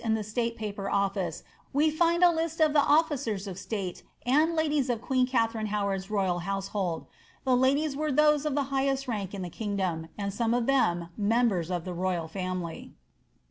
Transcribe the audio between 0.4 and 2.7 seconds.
Paper Office we find a list